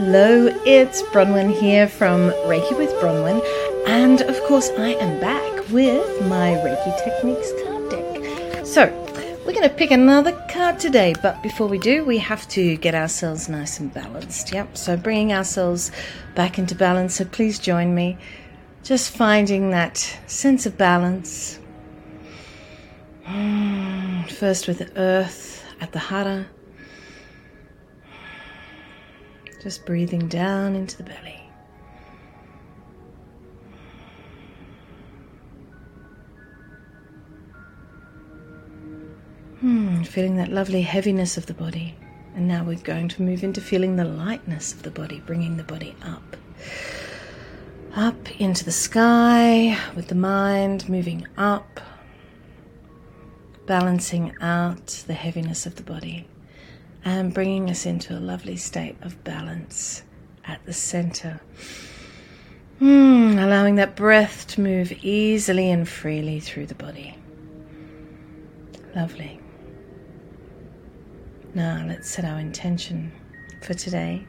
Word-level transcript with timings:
Hello, 0.00 0.46
it's 0.64 1.02
Bronwen 1.02 1.52
here 1.52 1.88
from 1.88 2.30
Reiki 2.46 2.78
with 2.78 2.92
Bronwen, 3.00 3.44
and 3.88 4.20
of 4.20 4.40
course, 4.44 4.70
I 4.78 4.90
am 4.90 5.18
back 5.18 5.68
with 5.70 6.24
my 6.28 6.52
Reiki 6.52 6.96
Techniques 7.02 7.50
card 7.64 7.90
deck. 7.90 8.64
So, 8.64 8.86
we're 9.44 9.54
going 9.54 9.68
to 9.68 9.74
pick 9.74 9.90
another 9.90 10.40
card 10.48 10.78
today, 10.78 11.16
but 11.20 11.42
before 11.42 11.66
we 11.66 11.80
do, 11.80 12.04
we 12.04 12.16
have 12.18 12.46
to 12.50 12.76
get 12.76 12.94
ourselves 12.94 13.48
nice 13.48 13.80
and 13.80 13.92
balanced. 13.92 14.52
Yep, 14.52 14.76
so 14.76 14.96
bringing 14.96 15.32
ourselves 15.32 15.90
back 16.36 16.60
into 16.60 16.76
balance. 16.76 17.16
So, 17.16 17.24
please 17.24 17.58
join 17.58 17.92
me. 17.92 18.18
Just 18.84 19.10
finding 19.10 19.70
that 19.70 19.98
sense 20.28 20.64
of 20.64 20.78
balance. 20.78 21.58
First 24.28 24.68
with 24.68 24.78
the 24.78 24.96
earth 24.96 25.64
at 25.80 25.90
the 25.90 25.98
hara 25.98 26.46
just 29.60 29.84
breathing 29.84 30.28
down 30.28 30.74
into 30.74 30.96
the 30.96 31.02
belly. 31.02 31.38
Hmm, 39.60 40.02
feeling 40.04 40.36
that 40.36 40.50
lovely 40.50 40.82
heaviness 40.82 41.36
of 41.36 41.46
the 41.46 41.54
body. 41.54 41.96
And 42.36 42.46
now 42.46 42.62
we're 42.62 42.78
going 42.78 43.08
to 43.08 43.22
move 43.22 43.42
into 43.42 43.60
feeling 43.60 43.96
the 43.96 44.04
lightness 44.04 44.72
of 44.72 44.84
the 44.84 44.90
body, 44.90 45.20
bringing 45.26 45.56
the 45.56 45.64
body 45.64 45.96
up. 46.02 46.36
Up 47.96 48.40
into 48.40 48.64
the 48.64 48.70
sky 48.70 49.76
with 49.96 50.06
the 50.06 50.14
mind 50.14 50.88
moving 50.88 51.26
up, 51.36 51.80
balancing 53.66 54.32
out 54.40 55.02
the 55.08 55.14
heaviness 55.14 55.66
of 55.66 55.74
the 55.74 55.82
body 55.82 56.28
and 57.04 57.32
bringing 57.32 57.70
us 57.70 57.86
into 57.86 58.16
a 58.16 58.20
lovely 58.20 58.56
state 58.56 58.96
of 59.02 59.22
balance 59.24 60.02
at 60.44 60.64
the 60.66 60.72
center. 60.72 61.40
Mm, 62.80 63.42
allowing 63.42 63.76
that 63.76 63.96
breath 63.96 64.46
to 64.48 64.60
move 64.60 64.92
easily 65.02 65.70
and 65.70 65.88
freely 65.88 66.40
through 66.40 66.66
the 66.66 66.74
body. 66.74 67.16
Lovely. 68.94 69.40
Now 71.54 71.84
let's 71.86 72.08
set 72.08 72.24
our 72.24 72.38
intention 72.38 73.12
for 73.62 73.74
today 73.74 74.26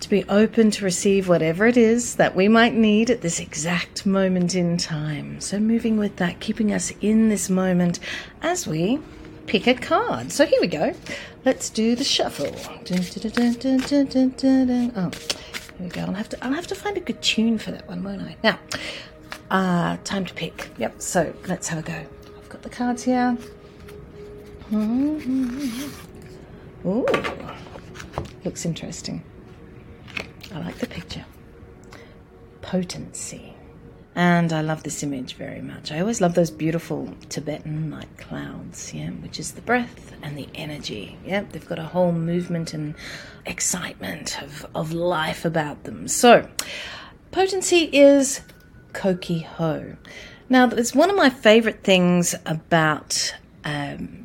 to 0.00 0.08
be 0.08 0.24
open 0.28 0.70
to 0.70 0.84
receive 0.84 1.28
whatever 1.28 1.66
it 1.66 1.76
is 1.76 2.16
that 2.16 2.36
we 2.36 2.48
might 2.48 2.74
need 2.74 3.10
at 3.10 3.22
this 3.22 3.40
exact 3.40 4.04
moment 4.04 4.54
in 4.54 4.76
time. 4.76 5.40
So, 5.40 5.58
moving 5.58 5.96
with 5.96 6.16
that, 6.16 6.38
keeping 6.40 6.72
us 6.72 6.92
in 7.00 7.28
this 7.28 7.48
moment 7.48 7.98
as 8.42 8.66
we 8.66 9.00
pick 9.46 9.66
a 9.66 9.74
card. 9.74 10.32
So 10.32 10.44
here 10.44 10.60
we 10.60 10.66
go. 10.66 10.94
Let's 11.44 11.70
do 11.70 11.94
the 11.94 12.04
shuffle. 12.04 12.50
Dun, 12.84 13.02
dun, 14.08 14.34
dun, 14.36 14.92
oh, 14.96 15.10
here 15.10 15.86
we 15.86 15.88
go. 15.88 16.02
I'll 16.02 16.12
have 16.12 16.28
to 16.30 16.44
I'll 16.44 16.52
have 16.52 16.66
to 16.68 16.74
find 16.74 16.96
a 16.96 17.00
good 17.00 17.22
tune 17.22 17.58
for 17.58 17.70
that 17.70 17.86
one, 17.88 18.02
won't 18.02 18.22
I? 18.22 18.36
Now, 18.42 18.58
uh, 19.50 19.96
time 20.04 20.24
to 20.24 20.34
pick. 20.34 20.70
Yep. 20.78 21.00
So 21.00 21.34
let's 21.46 21.68
have 21.68 21.78
a 21.78 21.82
go. 21.82 22.06
I've 22.38 22.48
got 22.48 22.62
the 22.62 22.70
cards 22.70 23.04
here. 23.04 23.36
Ooh, 26.84 27.06
looks 28.44 28.64
interesting. 28.64 29.22
I 30.54 30.58
like 30.60 30.78
the 30.78 30.86
picture. 30.86 31.24
Potency. 32.62 33.55
And 34.16 34.50
I 34.50 34.62
love 34.62 34.82
this 34.82 35.02
image 35.02 35.34
very 35.34 35.60
much. 35.60 35.92
I 35.92 36.00
always 36.00 36.22
love 36.22 36.32
those 36.32 36.50
beautiful 36.50 37.14
Tibetan 37.28 37.90
like 37.90 38.16
clouds, 38.16 38.94
yeah, 38.94 39.10
which 39.10 39.38
is 39.38 39.52
the 39.52 39.60
breath 39.60 40.14
and 40.22 40.38
the 40.38 40.48
energy. 40.54 41.18
Yeah, 41.22 41.44
they've 41.52 41.68
got 41.68 41.78
a 41.78 41.84
whole 41.84 42.12
movement 42.12 42.72
and 42.72 42.94
excitement 43.44 44.42
of, 44.42 44.66
of 44.74 44.94
life 44.94 45.44
about 45.44 45.84
them. 45.84 46.08
So, 46.08 46.48
potency 47.30 47.90
is 47.92 48.40
Koki 48.94 49.40
Ho. 49.40 49.96
Now, 50.48 50.66
it's 50.70 50.94
one 50.94 51.10
of 51.10 51.16
my 51.16 51.28
favorite 51.28 51.84
things 51.84 52.34
about 52.46 53.34
um, 53.64 54.24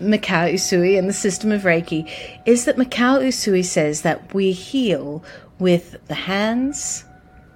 Usui 0.00 0.98
and 0.98 1.10
the 1.10 1.12
system 1.12 1.52
of 1.52 1.62
Reiki 1.62 2.10
is 2.46 2.64
that 2.64 2.76
Mikao 2.76 3.22
Usui 3.22 3.64
says 3.64 4.00
that 4.00 4.32
we 4.32 4.52
heal 4.52 5.22
with 5.58 5.98
the 6.08 6.14
hands, 6.14 7.04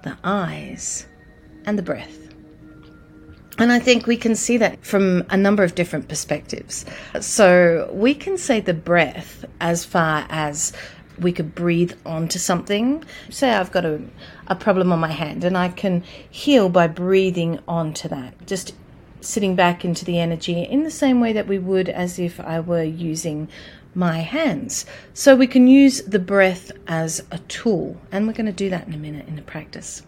the 0.03 0.15
eyes, 0.23 1.07
and 1.65 1.77
the 1.77 1.83
breath. 1.83 2.17
And 3.57 3.71
I 3.71 3.79
think 3.79 4.07
we 4.07 4.17
can 4.17 4.35
see 4.35 4.57
that 4.57 4.83
from 4.83 5.23
a 5.29 5.37
number 5.37 5.63
of 5.63 5.75
different 5.75 6.07
perspectives. 6.07 6.85
So 7.19 7.89
we 7.93 8.15
can 8.15 8.37
say 8.37 8.59
the 8.59 8.73
breath 8.73 9.45
as 9.59 9.85
far 9.85 10.25
as 10.29 10.73
we 11.19 11.31
could 11.31 11.53
breathe 11.53 11.93
onto 12.05 12.39
something. 12.39 13.03
Say 13.29 13.51
I've 13.51 13.71
got 13.71 13.85
a, 13.85 14.01
a 14.47 14.55
problem 14.55 14.91
on 14.91 14.99
my 14.99 15.11
hand 15.11 15.43
and 15.43 15.57
I 15.57 15.69
can 15.69 16.03
heal 16.29 16.69
by 16.69 16.87
breathing 16.87 17.59
onto 17.67 18.07
that, 18.07 18.47
just 18.47 18.73
sitting 19.19 19.55
back 19.55 19.85
into 19.85 20.03
the 20.05 20.17
energy 20.17 20.63
in 20.63 20.83
the 20.83 20.89
same 20.89 21.21
way 21.21 21.33
that 21.33 21.47
we 21.47 21.59
would 21.59 21.89
as 21.89 22.17
if 22.17 22.39
I 22.39 22.59
were 22.59 22.83
using 22.83 23.47
my 23.93 24.19
hands. 24.19 24.85
So 25.13 25.35
we 25.35 25.47
can 25.47 25.67
use 25.67 26.01
the 26.01 26.19
breath 26.19 26.71
as 26.87 27.23
a 27.29 27.37
tool, 27.39 27.99
and 28.11 28.25
we're 28.25 28.33
going 28.33 28.45
to 28.45 28.51
do 28.51 28.69
that 28.69 28.87
in 28.87 28.93
a 28.93 28.97
minute 28.97 29.27
in 29.27 29.35
the 29.35 29.41
practice. 29.41 30.01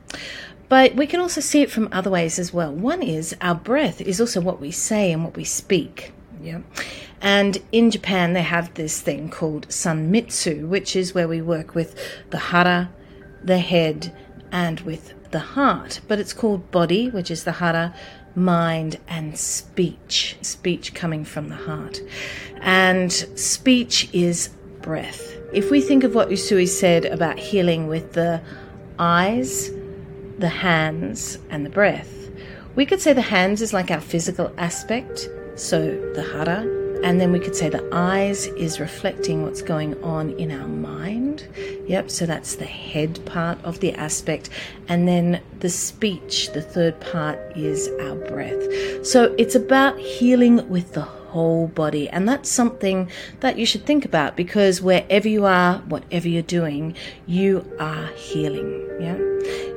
But 0.69 0.95
we 0.95 1.07
can 1.07 1.19
also 1.19 1.41
see 1.41 1.61
it 1.61 1.71
from 1.71 1.89
other 1.91 2.09
ways 2.09 2.39
as 2.39 2.53
well. 2.53 2.71
One 2.73 3.03
is 3.03 3.35
our 3.41 3.55
breath 3.55 4.01
is 4.01 4.19
also 4.19 4.41
what 4.41 4.59
we 4.59 4.71
say 4.71 5.11
and 5.11 5.23
what 5.23 5.35
we 5.35 5.43
speak. 5.43 6.13
Yeah. 6.41 6.61
And 7.21 7.59
in 7.71 7.89
Japan, 7.89 8.33
they 8.33 8.41
have 8.41 8.73
this 8.73 8.99
thing 8.99 9.29
called 9.29 9.67
Sanmitsu, 9.69 10.67
which 10.67 10.95
is 10.95 11.15
where 11.15 11.27
we 11.27 11.41
work 11.41 11.73
with 11.73 11.97
the 12.31 12.37
hara, 12.37 12.89
the 13.43 13.59
head, 13.59 14.13
and 14.51 14.79
with 14.81 15.13
the 15.31 15.39
heart. 15.39 16.01
But 16.07 16.19
it's 16.19 16.33
called 16.33 16.69
body, 16.69 17.09
which 17.09 17.31
is 17.31 17.43
the 17.43 17.53
hara, 17.53 17.95
mind, 18.35 18.99
and 19.07 19.37
speech. 19.37 20.37
Speech 20.41 20.93
coming 20.93 21.23
from 21.23 21.49
the 21.49 21.55
heart. 21.55 22.01
And 22.61 23.11
speech 23.11 24.09
is 24.13 24.49
breath. 24.81 25.37
If 25.53 25.71
we 25.71 25.81
think 25.81 26.03
of 26.03 26.15
what 26.15 26.29
Usui 26.29 26.67
said 26.67 27.05
about 27.05 27.39
healing 27.39 27.87
with 27.87 28.13
the 28.13 28.41
eyes, 28.99 29.71
the 30.39 30.49
hands 30.49 31.37
and 31.49 31.65
the 31.65 31.69
breath. 31.69 32.29
We 32.75 32.85
could 32.85 33.01
say 33.01 33.13
the 33.13 33.21
hands 33.21 33.61
is 33.61 33.73
like 33.73 33.91
our 33.91 34.01
physical 34.01 34.51
aspect, 34.57 35.29
so 35.55 35.91
the 36.13 36.23
hara, 36.23 36.65
and 37.03 37.19
then 37.19 37.33
we 37.33 37.39
could 37.39 37.55
say 37.55 37.67
the 37.67 37.87
eyes 37.91 38.47
is 38.47 38.79
reflecting 38.79 39.43
what's 39.43 39.61
going 39.61 40.01
on 40.03 40.31
in 40.39 40.51
our 40.51 40.69
mind. 40.69 41.45
Yep, 41.85 42.09
so 42.09 42.25
that's 42.25 42.55
the 42.55 42.65
head 42.65 43.19
part 43.25 43.61
of 43.65 43.81
the 43.81 43.93
aspect. 43.93 44.49
And 44.87 45.05
then 45.05 45.41
the 45.59 45.69
speech, 45.69 46.53
the 46.53 46.61
third 46.61 46.97
part, 47.01 47.37
is 47.57 47.89
our 47.99 48.15
breath. 48.15 49.05
So 49.05 49.35
it's 49.37 49.53
about 49.53 49.99
healing 49.99 50.67
with 50.69 50.93
the 50.93 51.01
whole 51.33 51.67
body. 51.67 52.07
And 52.09 52.29
that's 52.29 52.49
something 52.49 53.09
that 53.39 53.57
you 53.57 53.65
should 53.65 53.85
think 53.85 54.05
about 54.05 54.37
because 54.37 54.81
wherever 54.81 55.27
you 55.27 55.45
are, 55.45 55.79
whatever 55.89 56.29
you're 56.29 56.43
doing, 56.59 56.95
you 57.25 57.65
are 57.79 58.07
healing. 58.09 58.69
Yeah. 59.01 59.17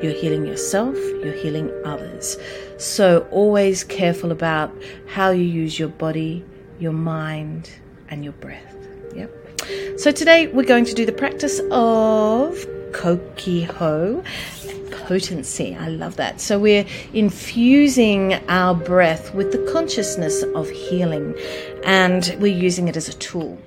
You're 0.03 0.13
healing 0.13 0.47
yourself, 0.47 0.95
you're 1.23 1.33
healing 1.33 1.73
others. 1.85 2.37
So 2.77 3.27
always 3.31 3.83
careful 3.83 4.31
about 4.31 4.71
how 5.07 5.31
you 5.31 5.45
use 5.45 5.79
your 5.79 5.89
body, 5.89 6.45
your 6.79 6.93
mind, 6.93 7.71
and 8.11 8.23
your 8.23 8.35
breath. 8.35 8.77
Yep. 9.15 9.31
So 9.97 10.13
today 10.13 10.49
we're 10.49 10.71
going 10.75 10.85
to 10.85 10.95
do 10.95 11.07
the 11.07 11.13
practice 11.13 11.61
of 11.71 12.67
Koki-ho 12.93 14.23
potency. 15.07 15.77
I 15.77 15.89
love 15.89 16.17
that. 16.17 16.41
So 16.41 16.59
we're 16.59 16.85
infusing 17.13 18.35
our 18.49 18.75
breath 18.75 19.33
with 19.35 19.53
the 19.53 19.71
consciousness 19.73 20.43
of 20.43 20.69
healing 20.69 21.35
and 21.85 22.37
we're 22.41 22.57
using 22.57 22.89
it 22.89 22.97
as 22.97 23.09
a 23.09 23.13
tool. 23.15 23.59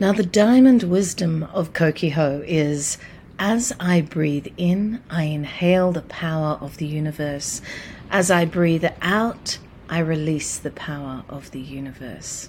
Now, 0.00 0.12
the 0.12 0.24
diamond 0.24 0.82
wisdom 0.84 1.44
of 1.54 1.72
Koki-ho 1.72 2.42
is 2.46 2.98
as 3.38 3.72
I 3.78 4.00
breathe 4.00 4.48
in, 4.56 5.00
I 5.08 5.24
inhale 5.24 5.92
the 5.92 6.02
power 6.02 6.58
of 6.60 6.78
the 6.78 6.86
universe. 6.86 7.62
As 8.10 8.32
I 8.32 8.44
breathe 8.44 8.84
out, 9.00 9.58
I 9.88 10.00
release 10.00 10.58
the 10.58 10.72
power 10.72 11.22
of 11.28 11.52
the 11.52 11.60
universe. 11.60 12.48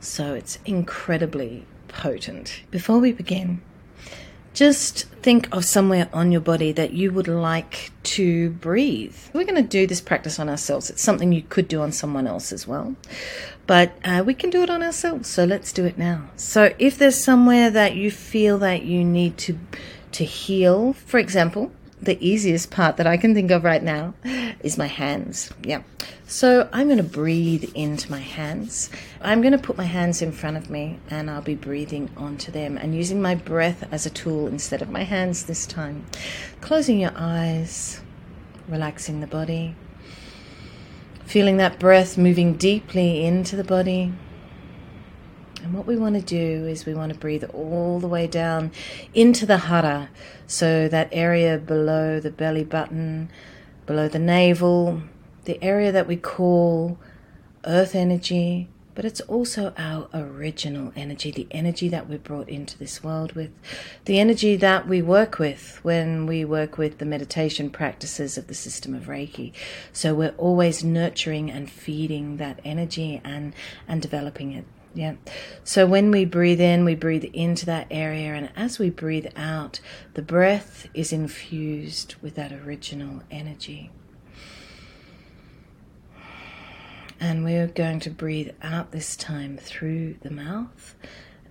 So 0.00 0.34
it's 0.34 0.58
incredibly 0.64 1.64
potent. 1.86 2.62
Before 2.72 2.98
we 2.98 3.12
begin, 3.12 3.62
just 4.56 5.04
think 5.20 5.54
of 5.54 5.66
somewhere 5.66 6.08
on 6.14 6.32
your 6.32 6.40
body 6.40 6.72
that 6.72 6.94
you 6.94 7.12
would 7.12 7.28
like 7.28 7.90
to 8.02 8.48
breathe. 8.50 9.14
We're 9.34 9.44
going 9.44 9.62
to 9.62 9.68
do 9.68 9.86
this 9.86 10.00
practice 10.00 10.38
on 10.38 10.48
ourselves. 10.48 10.88
It's 10.88 11.02
something 11.02 11.30
you 11.30 11.42
could 11.42 11.68
do 11.68 11.82
on 11.82 11.92
someone 11.92 12.26
else 12.26 12.52
as 12.52 12.66
well, 12.66 12.96
but 13.66 13.92
uh, 14.02 14.24
we 14.24 14.32
can 14.32 14.48
do 14.48 14.62
it 14.62 14.70
on 14.70 14.82
ourselves. 14.82 15.28
So 15.28 15.44
let's 15.44 15.72
do 15.72 15.84
it 15.84 15.98
now. 15.98 16.30
So 16.36 16.74
if 16.78 16.96
there's 16.96 17.22
somewhere 17.22 17.68
that 17.70 17.96
you 17.96 18.10
feel 18.10 18.56
that 18.58 18.82
you 18.82 19.04
need 19.04 19.36
to 19.38 19.58
to 20.12 20.24
heal, 20.24 20.94
for 20.94 21.18
example, 21.18 21.70
the 22.00 22.18
easiest 22.26 22.70
part 22.70 22.98
that 22.98 23.06
I 23.06 23.16
can 23.16 23.34
think 23.34 23.50
of 23.50 23.64
right 23.64 23.82
now 23.82 24.14
is 24.60 24.76
my 24.76 24.86
hands. 24.86 25.50
Yeah. 25.62 25.82
So 26.26 26.68
I'm 26.72 26.88
going 26.88 26.98
to 26.98 27.04
breathe 27.04 27.70
into 27.74 28.10
my 28.10 28.20
hands. 28.20 28.90
I'm 29.22 29.40
going 29.40 29.52
to 29.52 29.58
put 29.58 29.76
my 29.76 29.84
hands 29.84 30.20
in 30.22 30.32
front 30.32 30.56
of 30.56 30.68
me 30.70 30.98
and 31.08 31.30
I'll 31.30 31.42
be 31.42 31.54
breathing 31.54 32.10
onto 32.16 32.52
them 32.52 32.76
and 32.76 32.94
using 32.94 33.22
my 33.22 33.34
breath 33.34 33.86
as 33.92 34.06
a 34.06 34.10
tool 34.10 34.46
instead 34.46 34.82
of 34.82 34.90
my 34.90 35.04
hands 35.04 35.44
this 35.44 35.66
time. 35.66 36.04
Closing 36.60 37.00
your 37.00 37.12
eyes, 37.16 38.00
relaxing 38.68 39.20
the 39.20 39.26
body, 39.26 39.74
feeling 41.24 41.56
that 41.56 41.78
breath 41.78 42.18
moving 42.18 42.54
deeply 42.54 43.24
into 43.24 43.56
the 43.56 43.64
body 43.64 44.12
and 45.66 45.74
what 45.74 45.84
we 45.84 45.96
want 45.96 46.14
to 46.14 46.20
do 46.20 46.64
is 46.68 46.86
we 46.86 46.94
want 46.94 47.12
to 47.12 47.18
breathe 47.18 47.42
all 47.52 47.98
the 47.98 48.06
way 48.06 48.28
down 48.28 48.70
into 49.14 49.44
the 49.44 49.56
hara, 49.56 50.08
so 50.46 50.86
that 50.86 51.08
area 51.10 51.58
below 51.58 52.20
the 52.20 52.30
belly 52.30 52.62
button, 52.62 53.28
below 53.84 54.06
the 54.06 54.20
navel, 54.20 55.02
the 55.44 55.60
area 55.60 55.90
that 55.90 56.06
we 56.06 56.14
call 56.14 56.98
earth 57.64 57.96
energy, 57.96 58.68
but 58.94 59.04
it's 59.04 59.20
also 59.22 59.74
our 59.76 60.08
original 60.14 60.92
energy, 60.94 61.32
the 61.32 61.48
energy 61.50 61.88
that 61.88 62.08
we're 62.08 62.18
brought 62.18 62.48
into 62.48 62.78
this 62.78 63.02
world 63.02 63.32
with, 63.32 63.50
the 64.04 64.20
energy 64.20 64.54
that 64.54 64.86
we 64.86 65.02
work 65.02 65.40
with 65.40 65.80
when 65.82 66.26
we 66.26 66.44
work 66.44 66.78
with 66.78 66.98
the 66.98 67.04
meditation 67.04 67.70
practices 67.70 68.38
of 68.38 68.46
the 68.46 68.54
system 68.54 68.94
of 68.94 69.06
Reiki. 69.06 69.52
So 69.92 70.14
we're 70.14 70.34
always 70.38 70.84
nurturing 70.84 71.50
and 71.50 71.68
feeding 71.68 72.36
that 72.36 72.60
energy 72.64 73.20
and, 73.24 73.52
and 73.88 74.00
developing 74.00 74.52
it. 74.52 74.64
Yeah. 74.96 75.16
So 75.62 75.86
when 75.86 76.10
we 76.10 76.24
breathe 76.24 76.60
in, 76.60 76.86
we 76.86 76.94
breathe 76.94 77.24
into 77.34 77.66
that 77.66 77.86
area, 77.90 78.32
and 78.32 78.50
as 78.56 78.78
we 78.78 78.88
breathe 78.88 79.26
out, 79.36 79.78
the 80.14 80.22
breath 80.22 80.88
is 80.94 81.12
infused 81.12 82.14
with 82.22 82.34
that 82.36 82.50
original 82.50 83.22
energy. 83.30 83.90
And 87.20 87.44
we're 87.44 87.66
going 87.66 88.00
to 88.00 88.10
breathe 88.10 88.52
out 88.62 88.92
this 88.92 89.16
time 89.16 89.58
through 89.58 90.14
the 90.22 90.30
mouth 90.30 90.94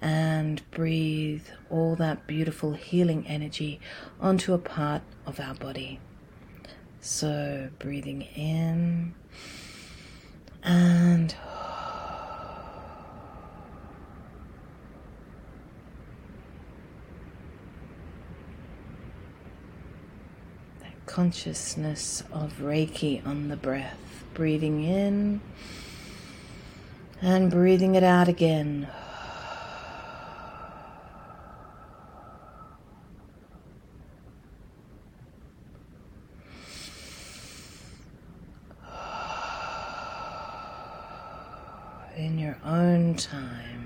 and 0.01 0.63
breathe 0.71 1.45
all 1.69 1.95
that 1.97 2.25
beautiful 2.25 2.73
healing 2.73 3.27
energy 3.27 3.79
onto 4.19 4.53
a 4.53 4.57
part 4.57 5.03
of 5.27 5.39
our 5.39 5.53
body. 5.53 5.99
So, 6.99 7.69
breathing 7.77 8.23
in 8.23 9.13
and 10.63 11.35
consciousness 21.05 22.23
of 22.31 22.59
Reiki 22.59 23.25
on 23.25 23.47
the 23.47 23.55
breath, 23.55 24.23
breathing 24.33 24.83
in 24.83 25.41
and 27.21 27.49
breathing 27.49 27.95
it 27.95 28.03
out 28.03 28.27
again. 28.27 28.87
In 42.17 42.39
your 42.39 42.57
own 42.63 43.15
time. 43.15 43.84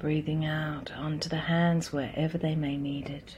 Breathing 0.00 0.46
out 0.46 0.90
onto 0.96 1.28
the 1.28 1.36
hands 1.36 1.92
wherever 1.92 2.38
they 2.38 2.54
may 2.54 2.74
need 2.74 3.10
it. 3.10 3.36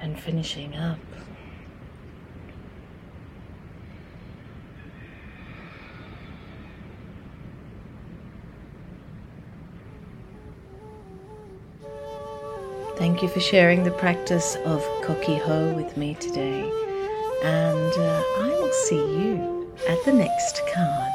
And 0.00 0.18
finishing 0.18 0.74
up. 0.76 0.98
Thank 12.96 13.22
you 13.22 13.28
for 13.28 13.40
sharing 13.40 13.84
the 13.84 13.90
practice 13.90 14.56
of 14.64 14.82
Koki 15.02 15.36
Ho 15.36 15.74
with 15.74 15.96
me 15.96 16.14
today, 16.14 16.62
and 17.42 17.92
uh, 17.92 18.22
I 18.38 18.56
will 18.58 18.72
see 18.72 18.96
you 18.96 19.70
at 19.86 20.02
the 20.04 20.12
next 20.12 20.62
card. 20.74 21.12